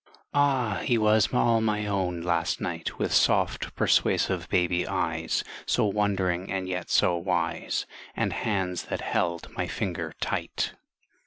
Ah! 0.33 0.81
He 0.83 0.97
was 0.97 1.31
all 1.31 1.61
my 1.61 1.85
own, 1.85 2.21
last 2.23 2.59
night, 2.59 2.97
With 2.97 3.13
soft, 3.13 3.75
persuasive, 3.75 4.49
baby 4.49 4.87
eyes, 4.87 5.43
So 5.67 5.85
wondering 5.85 6.51
and 6.51 6.67
yet 6.67 6.89
so 6.89 7.15
wise, 7.15 7.85
And 8.15 8.33
hands 8.33 8.85
that 8.85 9.01
held 9.01 9.51
my 9.55 9.67
finger 9.67 10.15
tight. 10.19 10.73